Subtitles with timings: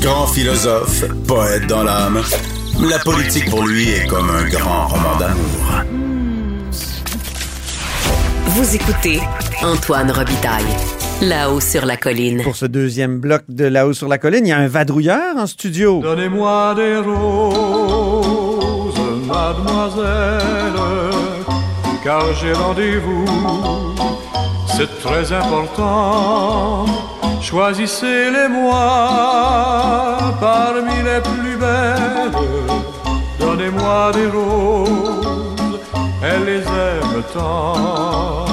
[0.00, 2.22] Grand philosophe, poète dans l'âme,
[2.88, 5.82] la politique pour lui est comme un grand roman d'amour.
[8.46, 9.20] Vous écoutez
[9.62, 10.64] Antoine Robitaille,
[11.20, 12.42] là-haut sur la colline.
[12.42, 15.46] Pour ce deuxième bloc de là-haut sur la colline, il y a un vadrouilleur en
[15.46, 16.00] studio.
[16.00, 18.94] Donnez-moi des roses,
[19.26, 20.72] mademoiselle,
[22.04, 23.24] car j'ai rendez-vous.
[24.76, 26.86] C'est très important.
[27.40, 32.32] Choisissez-les moi parmi les plus belles.
[33.40, 35.80] Donnez-moi des roses,
[36.22, 38.44] elle les aime tant.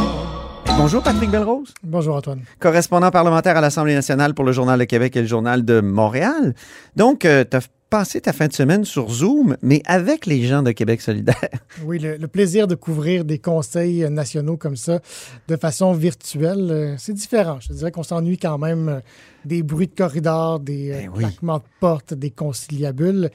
[0.77, 2.41] Bonjour Patrick Belrose, Bonjour Antoine.
[2.59, 6.53] correspondant parlementaire à l'Assemblée nationale pour le Journal de Québec et le Journal de Montréal.
[6.95, 10.72] Donc, tu as passé ta fin de semaine sur Zoom, mais avec les gens de
[10.72, 11.36] Québec solidaire.
[11.83, 15.02] Oui, le, le plaisir de couvrir des conseils euh, nationaux comme ça
[15.50, 17.59] de façon virtuelle, euh, c'est différent.
[17.59, 19.00] Je dirais qu'on s'ennuie quand même euh,
[19.44, 21.19] des bruits de corridor, des Ben oui.
[21.23, 23.30] claquements de portes, des conciliabules.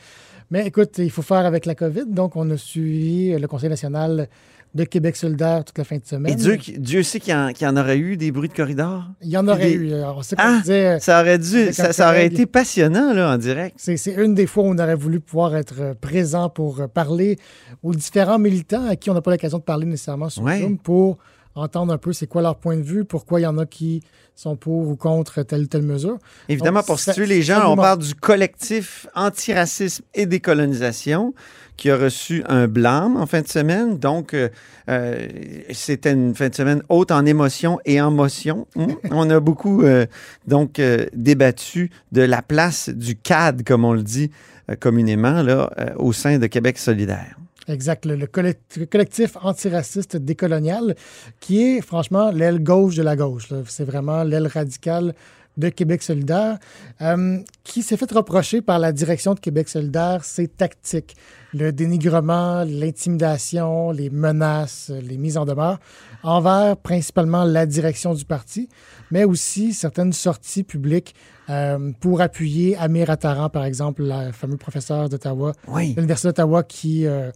[0.50, 2.06] Mais écoute, il faut faire avec la COVID.
[2.08, 4.28] Donc, on a suivi le Conseil national
[4.74, 6.32] de Québec solidaire toute la fin de semaine.
[6.32, 9.04] Et Dieu, Dieu sait qu'il y, en- aurait eu des bruits de corridor.
[9.20, 9.94] Il y en aurait des- eu.
[9.94, 13.74] On sait qu'on Ah, Ça aurait dû, ça, ça aurait été passionnant là en direct.
[13.78, 17.36] C'est une des fois où on aurait voulu pouvoir être euh, présent pour euh, parler
[17.82, 20.60] aux différents militants à qui on n'a pas l'occasion de parler nécessairement sur Ouais.
[20.60, 21.18] Zoom pour
[21.54, 24.02] entendre un peu c'est quoi leur point de vue, pourquoi il y en a qui
[24.34, 26.18] sont pour ou contre telle ou telle mesure.
[26.48, 31.34] Évidemment, Donc, pour situer les gens, on parle du collectif antiracisme et décolonisation
[31.76, 33.98] qui a reçu un blâme en fin de semaine.
[33.98, 34.50] Donc, euh,
[34.88, 35.26] euh,
[35.72, 38.66] c'était une fin de semaine haute en émotion et en motion.
[38.76, 38.96] Hum?
[39.10, 40.06] on a beaucoup euh,
[40.46, 40.80] donc
[41.14, 44.30] débattu de la place du CAD, comme on le dit
[44.78, 47.34] communément, là, au sein de Québec solidaire.
[47.70, 50.94] Exact, le, le collect- le collectif antiraciste décolonial
[51.40, 53.48] qui est franchement l'aile gauche de la gauche.
[53.66, 55.14] C'est vraiment l'aile radicale
[55.60, 56.58] de Québec solidaire
[57.02, 61.14] euh, qui s'est fait reprocher par la direction de Québec solidaire ses tactiques,
[61.54, 65.78] le dénigrement, l'intimidation, les menaces, les mises en demeure
[66.22, 68.68] envers principalement la direction du parti,
[69.10, 71.14] mais aussi certaines sorties publiques
[71.48, 75.94] euh, pour appuyer Amir Attaran, par exemple, le fameux professeur d'Ottawa Oui.
[75.96, 77.30] l'Université d'Ottawa qui euh,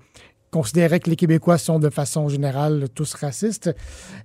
[0.54, 3.74] considérait que les Québécois sont de façon générale tous racistes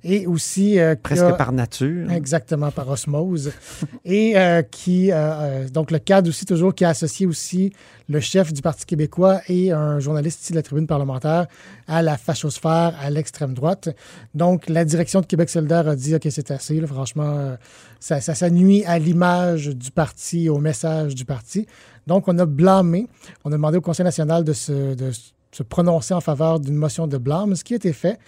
[0.04, 2.12] et aussi euh, Presque a- par nature.
[2.12, 3.52] Exactement, par osmose.
[4.06, 7.74] Et euh, qui, euh, donc le cadre aussi, toujours, qui a associé aussi
[8.08, 11.48] le chef du Parti québécois et un journaliste ici de la tribune parlementaire
[11.88, 13.90] à la fachosphère, à l'extrême droite.
[14.36, 17.56] Donc, la direction de Québec solidaire a dit, OK, c'est assez, là, franchement,
[18.00, 21.66] ça, ça, ça nuit à l'image du parti, au message du parti.
[22.06, 23.08] Donc, on a blâmé,
[23.46, 25.12] on a demandé au Conseil national de se, de
[25.52, 28.20] se prononcer en faveur d'une motion de blâme, ce qui a été fait.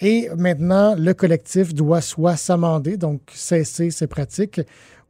[0.00, 4.60] Et maintenant, le collectif doit soit s'amender, donc cesser ses pratiques,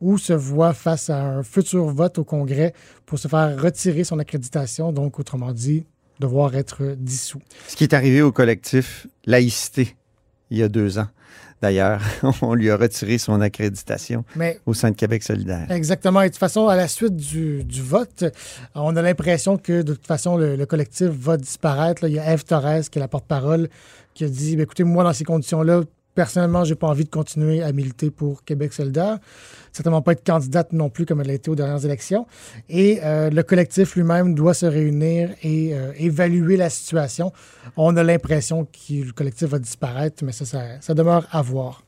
[0.01, 2.75] ou se voit face à un futur vote au Congrès
[3.07, 5.87] pour se faire retirer son accréditation, donc autrement dit,
[6.21, 7.41] devoir être dissous.
[7.67, 9.97] Ce qui est arrivé au collectif Laïcité
[10.51, 11.09] il y a deux ans.
[11.63, 12.01] D'ailleurs,
[12.43, 15.67] on lui a retiré son accréditation Mais au sein de Québec solidaire.
[15.71, 16.23] Exactement.
[16.23, 18.25] Et de toute façon, à la suite du, du vote,
[18.75, 22.03] on a l'impression que de toute façon, le, le collectif va disparaître.
[22.03, 23.69] Là, il y a Eve Torres, qui est la porte-parole,
[24.15, 25.83] qui a dit Ben, écoutez, moi, dans ces conditions-là,
[26.17, 29.19] personnellement, j'ai pas envie de continuer à militer pour Québec solidaire.
[29.71, 32.27] Certainement pas être candidate non plus comme elle a été aux dernières élections.
[32.69, 37.33] Et euh, le collectif lui-même doit se réunir et euh, évaluer la situation.
[37.77, 41.83] On a l'impression que le collectif va disparaître, mais ça, ça, ça demeure à voir.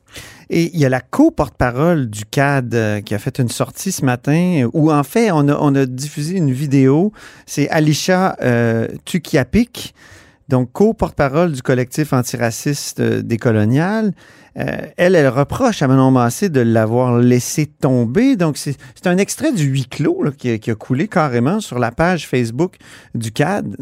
[0.51, 4.05] Et il y a la co-porte-parole du CAD euh, qui a fait une sortie ce
[4.05, 7.11] matin où, en fait, on a, on a diffusé une vidéo.
[7.47, 8.37] C'est Alicia
[9.05, 9.95] Tukiapik,
[10.49, 14.13] donc co-porte-parole du collectif antiraciste euh, décolonial.
[14.57, 14.65] Euh,
[14.97, 18.35] elle, elle reproche à Manon Massé de l'avoir laissé tomber.
[18.35, 18.75] Donc, c'est
[19.05, 22.27] un extrait du huis clos là, qui, a, qui a coulé carrément sur la page
[22.27, 22.77] Facebook
[23.13, 23.77] du CAD.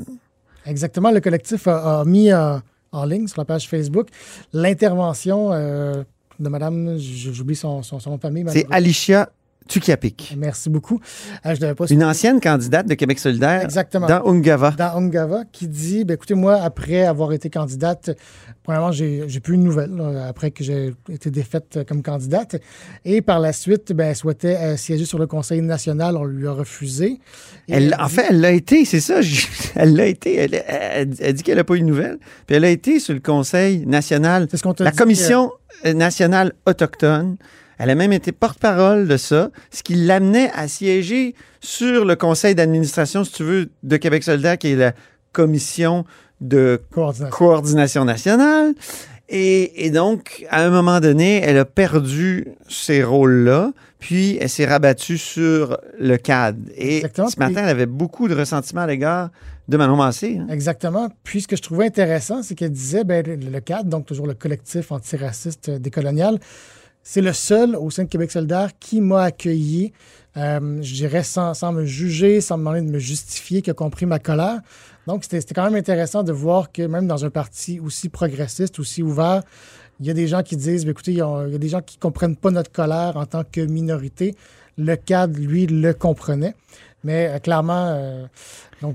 [0.65, 1.09] Exactement.
[1.09, 2.57] Le collectif a, a mis euh,
[2.91, 4.09] en ligne sur la page Facebook
[4.53, 6.03] l'intervention euh,
[6.39, 8.45] de Madame, j'oublie son, son, son nom de famille.
[8.49, 9.29] C'est Alicia
[9.67, 10.35] Tukiapik.
[10.37, 10.99] Merci beaucoup.
[11.45, 14.07] Euh, je devais pas Une ancienne candidate de Québec solidaire Exactement.
[14.07, 14.71] dans Ungava.
[14.71, 18.11] dans Ungava qui dit ben, écoutez, moi, après avoir été candidate,
[18.63, 22.55] premièrement, j'ai j'ai plus une nouvelle là, après que j'ai été défaite comme candidate.
[23.05, 26.17] Et par la suite, ben, elle souhaitait euh, siéger sur le Conseil national.
[26.17, 27.19] On lui a refusé.
[27.69, 29.21] Elle, elle en dit- fait, elle l'a été, c'est ça.
[29.21, 30.35] je- Elle l'a été.
[30.35, 32.17] Elle, elle- elle dit qu'elle n'a pas eu de nouvelles.
[32.47, 35.51] Puis elle a été sur le Conseil national, c'est ce qu'on la dit, Commission
[35.85, 37.35] euh, nationale autochtone.
[37.77, 42.55] Elle a même été porte-parole de ça, ce qui l'amenait à siéger sur le conseil
[42.55, 44.93] d'administration, si tu veux, de Québec solidaire, qui est la
[45.31, 46.05] commission
[46.41, 47.37] de coordination.
[47.37, 48.73] coordination nationale.
[49.29, 54.65] Et, et donc, à un moment donné, elle a perdu ces rôles-là, puis elle s'est
[54.65, 56.59] rabattue sur le cadre.
[56.75, 57.29] Et Exactement.
[57.29, 59.29] ce matin, elle avait beaucoup de ressentiment à l'égard
[59.67, 60.37] de Manon Massé.
[60.39, 60.47] hein.
[60.49, 61.09] Exactement.
[61.25, 64.27] Puis ce que je trouvais intéressant, c'est qu'elle disait, ben, le, le CAD, donc toujours
[64.27, 66.39] le collectif antiraciste euh, décolonial,
[67.09, 69.93] c'est le seul au sein de Québec solidaire qui m'a accueilli,
[70.35, 73.73] euh, je dirais, sans, sans me juger, sans me demander de me justifier, qui a
[73.73, 74.59] compris ma colère.
[75.07, 79.03] Donc, c'était quand même intéressant de voir que même dans un parti aussi progressiste, aussi
[79.03, 79.41] ouvert,
[80.01, 81.95] il y a des gens qui disent, ben, écoutez, il y, a, des gens qui
[81.95, 84.35] ne comprennent pas notre colère en tant que minorité.
[84.77, 86.55] Le CAD, lui, le comprenait.
[87.05, 87.85] Mais euh, clairement...
[87.95, 88.25] euh,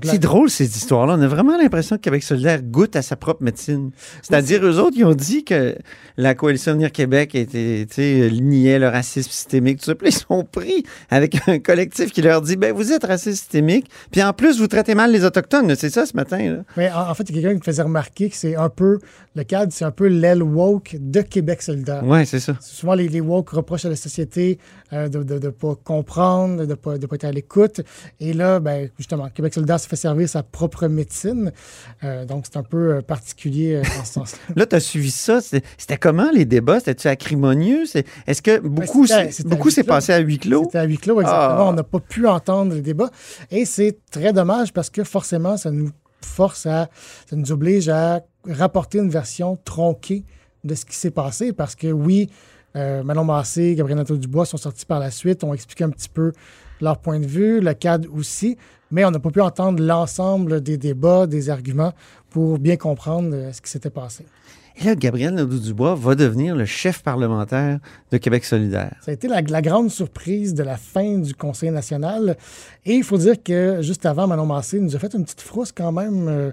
[0.03, 1.15] C'est drôle, ces histoires-là.
[1.17, 3.91] On a vraiment l'impression que Québec solidaire goûte à sa propre médecine.
[4.21, 5.75] C'est-à-dire, eux autres, ils ont dit que
[6.17, 7.85] la coalition Venir Québec était,
[8.31, 9.95] niait le racisme systémique, tout ça.
[9.95, 13.89] Puis ils sont pris avec un collectif qui leur dit, ben, vous êtes raciste systémique,
[14.11, 15.75] puis en plus, vous traitez mal les Autochtones.
[15.75, 16.63] C'est ça, ce matin, là.
[16.77, 18.69] Mais en, en fait, il y a quelqu'un qui me faisait remarquer que c'est un
[18.69, 18.99] peu,
[19.35, 22.05] le cadre, c'est un peu l'aile woke de Québec solidaire.
[22.05, 22.55] Ouais, c'est ça.
[22.61, 24.59] Souvent, les, les woke reprochent à la société
[24.93, 27.81] euh, de ne pas comprendre, de ne pas, de pas être à l'écoute.
[28.19, 31.51] Et là, ben, justement, Québec solidaire se fait servir sa propre médecine.
[32.03, 34.39] Euh, donc, c'est un peu euh, particulier euh, dans ce sens-là.
[34.55, 35.39] Là, tu as suivi ça.
[35.41, 36.79] C'était comment les débats?
[36.79, 37.83] C'était-tu acrimonieux?
[38.27, 40.63] Est-ce que beaucoup, c'était beaucoup s'est passé à huis clos?
[40.65, 41.59] C'était à huis clos, exactement.
[41.59, 41.65] Ah.
[41.69, 43.09] On n'a pas pu entendre les débats.
[43.51, 45.91] Et c'est très dommage parce que forcément, ça nous
[46.21, 46.89] force à,
[47.29, 50.23] ça nous oblige à rapporter une version tronquée
[50.63, 51.53] de ce qui s'est passé.
[51.53, 52.29] Parce que oui,
[52.75, 56.33] euh, Manon Massé, Gabriel Nadeau-Dubois sont sortis par la suite, ont expliqué un petit peu
[56.81, 58.57] leur point de vue, le cadre aussi,
[58.91, 61.93] mais on n'a pas pu entendre l'ensemble des débats, des arguments
[62.29, 64.25] pour bien comprendre euh, ce qui s'était passé.
[64.75, 67.79] Et là, Gabriel Nadeau-Dubois va devenir le chef parlementaire
[68.11, 68.95] de Québec solidaire.
[69.01, 72.37] Ça a été la, la grande surprise de la fin du Conseil national.
[72.83, 75.71] Et il faut dire que juste avant, Manon Massé nous a fait une petite frousse
[75.71, 76.27] quand même.
[76.27, 76.51] Euh,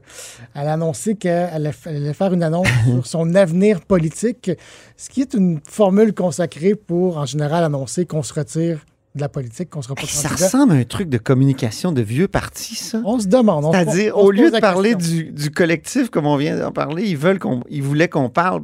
[0.54, 4.50] elle a annoncé qu'elle allait, elle allait faire une annonce sur son avenir politique,
[4.98, 8.80] ce qui est une formule consacrée pour, en général, annoncer qu'on se retire
[9.16, 12.00] de la politique, qu'on sera pas Hey, ça ressemble à un truc de communication de
[12.02, 13.00] vieux parti, ça.
[13.04, 13.64] On se demande.
[13.64, 17.08] on se- C'est-à-dire, au lieu de parler du, du collectif comme on vient d'en parler,
[17.08, 18.62] ils veulent qu'on, ils voulaient qu'on parle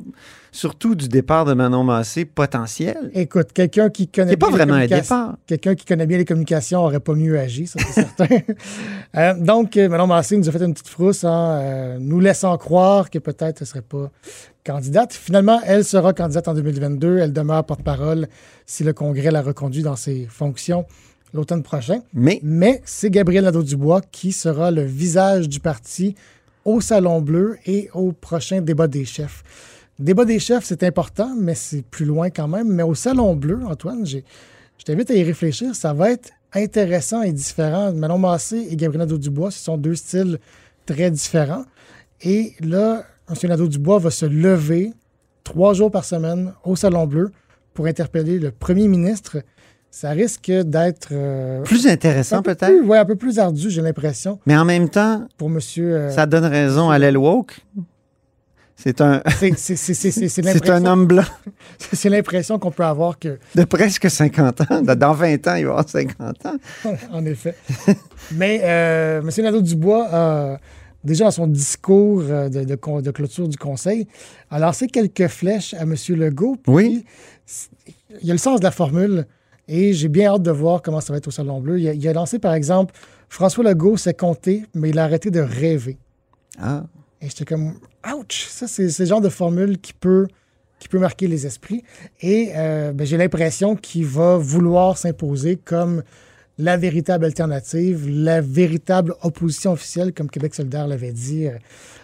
[0.57, 3.11] surtout du départ de Manon Massé potentiel.
[3.15, 5.37] Écoute, quelqu'un qui connaît pas bien les vraiment un communications- départ.
[5.47, 8.27] Quelqu'un qui connaît bien les communications aurait pas mieux agi, ça c'est certain.
[9.17, 12.57] Euh, donc, euh, Manon Massé nous a fait une petite frousse en euh, nous laissant
[12.59, 14.11] croire que peut-être elle ne serait pas
[14.65, 15.15] candidate.
[15.15, 17.19] Finalement, elle sera candidate en 2022.
[17.19, 18.27] Elle demeure porte-parole
[18.67, 20.85] si le Congrès la reconduit dans ses fonctions
[21.33, 22.01] l'automne prochain.
[22.13, 26.15] Mais Mais c'est Gabriel Nadeau-Dubois qui sera le visage du parti
[26.67, 29.43] au Salon Bleu et au prochain débat des chefs.
[29.99, 32.69] Débat des chefs, c'est important, mais c'est plus loin quand même.
[32.69, 34.25] Mais au Salon Bleu, Antoine, j'ai-
[34.79, 35.75] je t'invite à y réfléchir.
[35.75, 37.93] Ça va être intéressant et différent.
[37.93, 40.39] Manon Massé et Gabriel Nadeau-Dubois, ce sont deux styles
[40.85, 41.65] très différents.
[42.23, 43.37] Et là, M.
[43.49, 44.93] Nadeau-Dubois va se lever
[45.45, 47.31] trois jours par semaine au Salon Bleu
[47.73, 49.39] pour interpeller le premier ministre.
[49.91, 51.09] Ça risque d'être...
[51.13, 52.85] euh, plus intéressant peu peut-être?
[52.85, 55.95] ouais, un peu plus ardu, j'ai l'impression, Mais en même temps, pour monsieur.
[55.97, 57.61] euh, ça donne raison à l'aile woke.
[58.79, 59.23] C'est un,
[59.57, 61.25] c'est- un homme blanc
[61.93, 64.83] C'est l'impression qu'on peut avoir que, de presque 50 ans.
[64.83, 66.57] Dans 20 ans, il va avoir 50 ans.
[67.13, 67.55] en effet.
[68.33, 69.31] Mais euh, M.
[69.45, 70.59] Nadeau-Dubois a,
[71.03, 74.07] déjà dans son discours euh, de, de con- de clôture du Conseil,
[74.51, 75.95] a lancé quelques flèches à M.
[76.11, 76.57] Legault.
[76.63, 77.05] puis Oui.
[78.23, 79.27] Il a le sens de la formule
[79.69, 81.81] et j'ai bien hâte de voir comment ça va être au Salon Bleu.
[81.81, 82.95] Il a, il a lancé, par exemple,
[83.29, 85.97] François Legault s'est compté, mais il a arrêté de rêver.
[86.61, 86.85] Ah.
[87.21, 87.79] Et j'étais comme,
[88.15, 88.47] ouch!
[88.49, 90.27] Ça, c'est le genre de formule qui peut,
[90.79, 91.83] qui peut marquer les esprits.
[92.21, 96.03] Et euh, ben, j'ai l'impression qu'il va vouloir s'imposer comme
[96.59, 101.59] la véritable alternative, la véritable opposition officielle, comme Québec solidaire l'avait dit euh,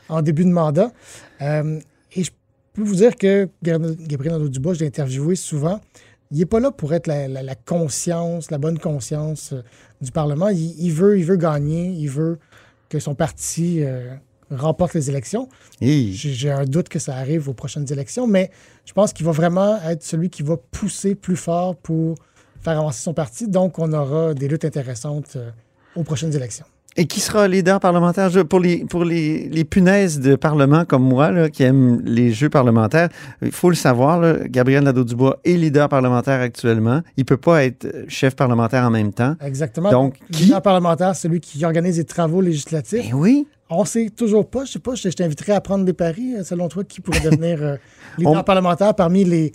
[0.09, 0.93] en début de mandat.
[1.41, 1.79] Euh,
[2.15, 2.31] et je
[2.73, 5.81] peux vous dire que Gab- Gabriel Nadeau-Dubois, je l'ai interviewé souvent,
[6.31, 9.53] il n'est pas là pour être la, conscience, la bonne conscience
[10.01, 10.49] du Parlement.
[10.49, 12.39] Il, veut, il veut gagner, il veut
[12.89, 13.83] que son parti
[14.57, 15.49] remporte les élections.
[15.81, 16.13] Hey.
[16.15, 18.51] J'ai un doute que ça arrive aux prochaines élections, mais
[18.85, 22.17] je pense qu'il va vraiment être celui qui va pousser plus fort pour
[22.61, 23.49] faire avancer son parti.
[23.49, 25.51] Donc, on aura des luttes intéressantes euh,
[25.97, 26.67] aux prochaines élections.
[26.95, 28.29] Et qui sera leader parlementaire?
[28.47, 32.51] Pour les, pour les, les punaises de Parlement comme moi, là, qui aiment les jeux
[32.51, 33.09] parlementaires,
[33.41, 37.01] il faut le savoir, là, Gabriel Nadeau-Dubois est leader parlementaire actuellement.
[37.17, 39.37] Il peut pas être chef parlementaire en même temps.
[39.41, 39.91] Exactement.
[39.91, 43.11] Donc, qui- leader parlementaire, c'est celui qui organise les travaux législatifs.
[43.11, 43.47] Ben oui.
[43.75, 44.65] On sait toujours pas.
[44.65, 46.35] Je sais pas, je je t'inviterais à prendre des paris.
[46.37, 47.77] euh, Selon toi, qui pourrait devenir euh,
[48.19, 49.53] leader On- parlementaire parmi les.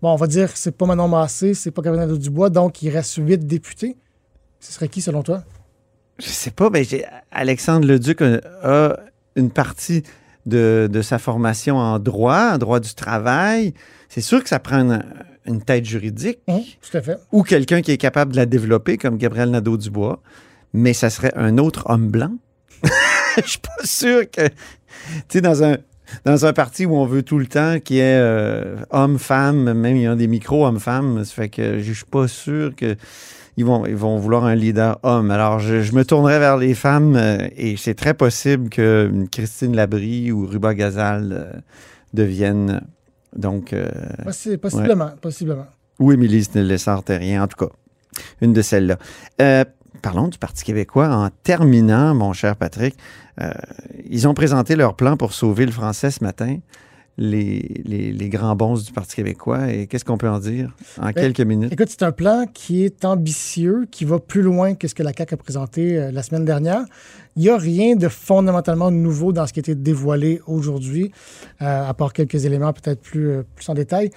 [0.00, 2.90] Bon, on va dire que c'est pas Manon Massé, c'est pas Gabriel Nadeau-Dubois, donc il
[2.90, 3.96] reste huit députés.
[4.60, 5.42] Ce serait qui, selon toi?
[6.18, 8.96] Je sais pas, j'ai- Alexandre Leduc a, a
[9.36, 10.02] une partie
[10.46, 13.74] de, de sa formation en droit, en droit du travail.
[14.08, 15.04] C'est sûr que ça prend une,
[15.46, 17.16] une tête juridique Hum, tout à fait.
[17.32, 20.22] ou quelqu'un qui est capable de la développer, comme Gabriel Nadeau-Dubois,
[20.72, 22.32] mais ça serait un autre homme blanc.
[23.44, 24.52] Je suis pas sûr que, tu
[25.28, 25.76] sais, dans un,
[26.24, 29.96] dans un parti où on veut tout le temps qu'il y ait euh, homme-femme, même
[29.96, 32.96] il y a des micros homme-femme, ça fait que je suis pas sûr que
[33.56, 35.32] ils vont, ils vont vouloir un leader homme.
[35.32, 39.74] Alors, je, je me tournerai vers les femmes euh, et c'est très possible que Christine
[39.74, 41.60] Labrie ou Ruba Gazal euh,
[42.14, 42.80] deviennent
[43.36, 43.88] donc euh,
[44.24, 45.66] Possi- possiblement, possiblement.
[45.98, 47.72] ou Émilie Lessard-Terrien, en tout cas,
[48.40, 48.96] une de celles-là.
[50.00, 51.08] Parlons du Parti québécois.
[51.08, 52.96] En terminant, mon cher Patrick,
[53.40, 53.50] euh,
[54.08, 56.58] ils ont présenté leur plan pour sauver le français ce matin,
[57.16, 59.70] les, les, les grands bons du Parti québécois.
[59.72, 61.72] Et qu'est-ce qu'on peut en dire en quelques minutes?
[61.72, 65.12] Écoute, c'est un plan qui est ambitieux, qui va plus loin que ce que la
[65.12, 66.84] CAQ a présenté euh, la semaine dernière.
[67.36, 71.12] Il n'y a rien de fondamentalement nouveau dans ce qui a été dévoilé aujourd'hui,
[71.62, 74.10] euh, à part quelques éléments peut-être plus, plus en détail.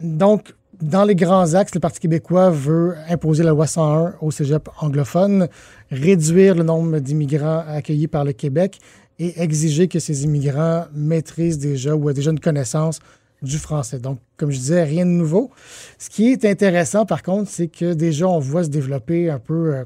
[0.00, 4.68] Donc, dans les grands axes, le Parti québécois veut imposer la loi 101 au cégep
[4.80, 5.48] anglophone,
[5.90, 8.78] réduire le nombre d'immigrants accueillis par le Québec
[9.18, 13.00] et exiger que ces immigrants maîtrisent déjà ou aient déjà une connaissance
[13.42, 13.98] du français.
[13.98, 15.50] Donc, comme je disais, rien de nouveau.
[15.98, 19.74] Ce qui est intéressant, par contre, c'est que déjà, on voit se développer un peu
[19.74, 19.84] euh,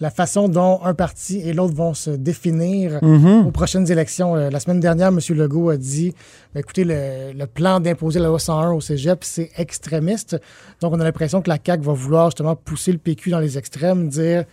[0.00, 3.46] la façon dont un parti et l'autre vont se définir Mhm.
[3.46, 4.36] aux prochaines élections.
[4.36, 5.18] Euh, la semaine dernière, M.
[5.30, 6.12] Legault a dit
[6.54, 10.36] ben, écoutez, le, le plan d'imposer la loi 101 au cégep, c'est extrémiste.
[10.80, 13.56] Donc, on a l'impression que la CAQ va vouloir justement pousser le PQ dans les
[13.56, 14.44] extrêmes, dire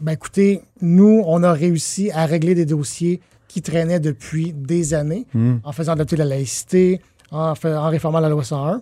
[0.00, 5.26] ben, écoutez, nous, on a réussi à régler des dossiers qui traînaient depuis des années
[5.34, 5.56] Mm.
[5.62, 7.00] en faisant adopter la laïcité,
[7.30, 8.80] en, en réformant la loi 101.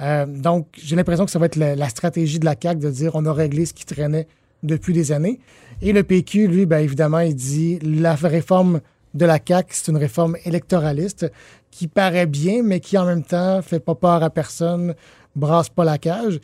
[0.00, 2.90] Euh, donc, j'ai l'impression que ça va être la, la stratégie de la CAQ de
[2.90, 4.28] dire on a réglé ce qui traînait
[4.62, 5.40] depuis des années.
[5.80, 8.80] Et le PQ, lui, bien évidemment, il dit la réforme
[9.14, 11.30] de la CAQ, c'est une réforme électoraliste
[11.70, 14.94] qui paraît bien, mais qui en même temps fait pas peur à personne,
[15.36, 16.40] brasse pas la cage.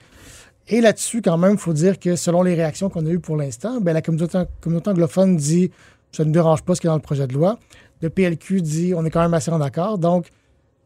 [0.69, 3.37] Et là-dessus, quand même, il faut dire que selon les réactions qu'on a eues pour
[3.37, 4.39] l'instant, ben, la communauté,
[4.87, 5.71] anglophone dit
[6.13, 7.59] ça ne dérange pas ce qui est dans le projet de loi.
[8.03, 9.99] Le PLQ dit on est quand même assez en accord.
[9.99, 10.27] Donc,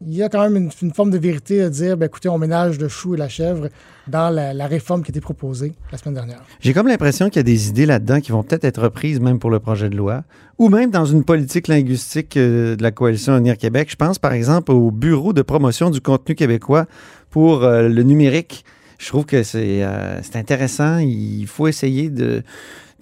[0.05, 2.79] il y a quand même une, forme de vérité à dire ben, écoutez, on ménage
[2.79, 3.69] le chou et la chèvre
[4.07, 6.43] dans la, réforme qui a été proposée la semaine dernière.
[6.59, 9.39] J'ai comme l'impression qu'il y a des idées là-dedans qui vont peut-être être reprises même
[9.39, 10.23] pour le projet de loi,
[10.57, 13.89] ou même dans une politique linguistique euh, de la coalition Avenir Québec.
[13.89, 16.85] Je pense par exemple au Bureau de promotion du contenu québécois
[17.29, 18.65] pour euh, le numérique.
[18.99, 20.99] Je trouve que c'est euh, intéressant.
[20.99, 22.43] Il faut essayer de,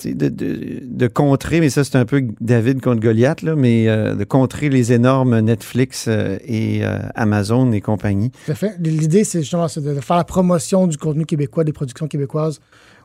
[0.06, 4.16] de, de, de contrer, mais ça c'est un peu David contre Goliath, là, mais euh,
[4.16, 8.32] de contrer les énormes Netflix euh, et euh, Amazon et compagnie.
[8.46, 8.76] Tout à fait.
[8.80, 12.60] L'idée, c'est justement de faire la promotion du contenu québécois, des productions québécoises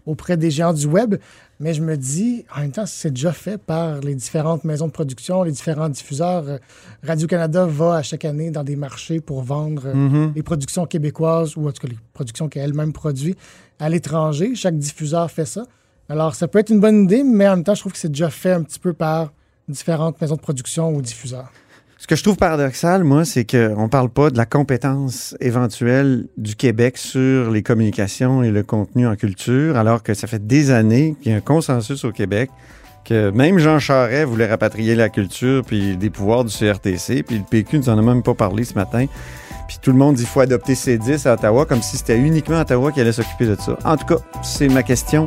[0.06, 1.16] auprès des géants du web.
[1.58, 4.92] Mais je me dis, en même temps, c'est déjà fait par les différentes maisons de
[4.92, 6.44] production, les différents diffuseurs.
[7.02, 10.32] Radio-Canada va à chaque année dans des marchés pour vendre Mhm.
[10.36, 13.36] les productions québécoises ou en tout cas les productions qu'elle-même produit
[13.80, 14.54] à l'étranger.
[14.54, 15.64] Chaque diffuseur fait ça.
[16.08, 18.10] Alors, ça peut être une bonne idée, mais en même temps, je trouve que c'est
[18.10, 19.32] déjà fait un petit peu par
[19.68, 21.50] différentes maisons de production ou diffuseurs.
[21.98, 26.26] Ce que je trouve paradoxal, moi, c'est qu'on ne parle pas de la compétence éventuelle
[26.36, 30.70] du Québec sur les communications et le contenu en culture, alors que ça fait des
[30.70, 32.50] années qu'il y a un consensus au Québec
[33.04, 37.44] que même Jean Charest voulait rapatrier la culture puis des pouvoirs du CRTC, puis le
[37.48, 39.06] PQ nous en a même pas parlé ce matin.
[39.68, 42.60] Puis tout le monde dit qu'il faut adopter C10 à Ottawa, comme si c'était uniquement
[42.60, 43.78] Ottawa qui allait s'occuper de ça.
[43.84, 45.26] En tout cas, c'est ma question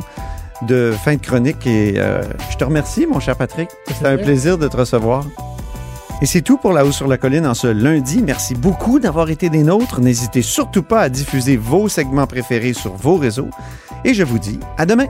[0.62, 3.68] de fin de chronique et euh, je te remercie, mon cher Patrick.
[3.88, 5.24] C'était un plaisir de te recevoir.
[6.22, 8.22] Et c'est tout pour La Haut sur la Colline en ce lundi.
[8.22, 10.00] Merci beaucoup d'avoir été des nôtres.
[10.00, 13.48] N'hésitez surtout pas à diffuser vos segments préférés sur vos réseaux.
[14.04, 15.06] Et je vous dis à demain.